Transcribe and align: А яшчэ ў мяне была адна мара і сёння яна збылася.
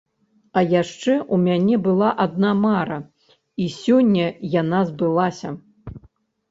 А 0.59 0.61
яшчэ 0.81 1.11
ў 1.17 1.35
мяне 1.47 1.75
была 1.89 2.07
адна 2.25 2.55
мара 2.63 2.99
і 3.67 3.69
сёння 3.79 4.25
яна 4.61 4.79
збылася. 4.91 5.49